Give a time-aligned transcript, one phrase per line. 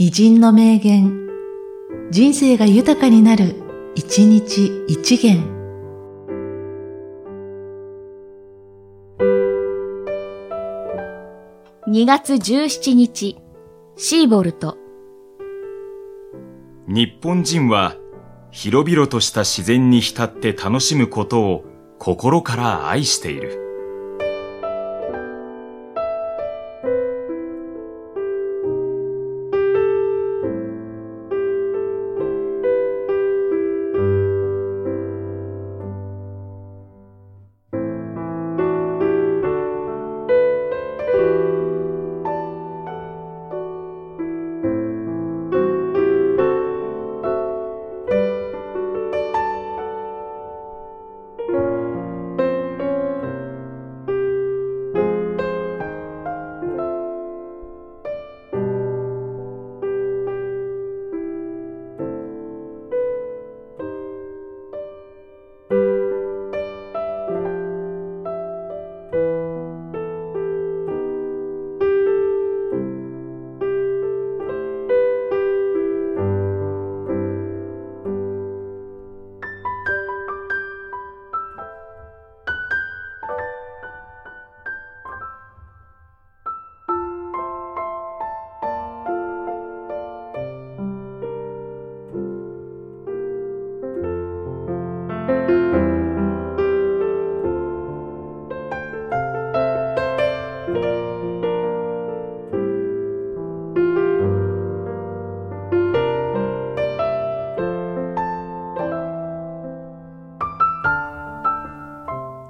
[0.00, 1.28] 偉人の名言、
[2.12, 3.56] 人生が豊かになる、
[3.96, 5.42] 一日一元。
[11.88, 13.38] 2月17日、
[13.96, 14.78] シーボルト。
[16.86, 17.96] 日本人は
[18.52, 21.64] 広々とした自然に浸って楽しむことを
[21.98, 23.67] 心から愛している。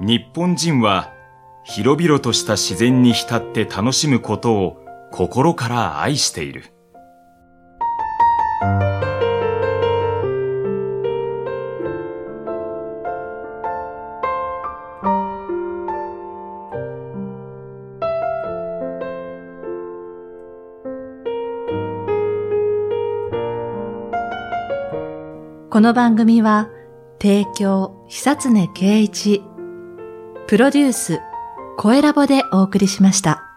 [0.00, 1.12] 日本人は
[1.64, 4.76] 広々とした自然に浸って楽しむことを
[5.10, 6.72] 心から愛している。
[25.70, 26.70] この番組は、
[27.20, 29.42] 提供、久常圭一、
[30.48, 31.20] プロデュース、
[31.76, 33.47] 声ラボでお送りしました。